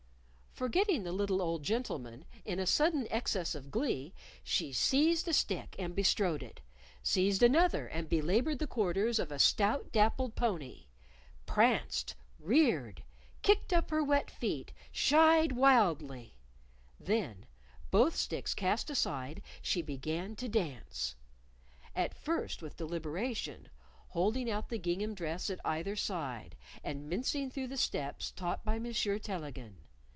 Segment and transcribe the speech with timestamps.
[0.53, 5.75] Forgetting the little old gentleman, in a sudden excess of glee she seized a stick
[5.79, 6.59] and bestrode it;
[7.01, 10.87] seized another and belabored the quarters of a stout dappled pony;
[11.45, 13.01] pranced, reared,
[13.41, 16.37] kicked up her wet feet, shied wildly
[16.99, 17.45] Then,
[17.89, 21.15] both sticks cast aside, she began to dance;
[21.95, 23.69] at first with deliberation,
[24.09, 28.77] holding out the gingham dress at either side, and mincing through the steps taught by
[28.79, 29.77] Monsieur Tellegen.